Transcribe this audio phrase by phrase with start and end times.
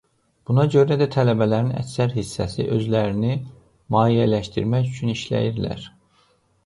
[0.49, 3.35] Buna görə də tələbələrin əksər hissəsi özlərini
[3.97, 5.87] maliyyələşdirmək üçün işləyirlər.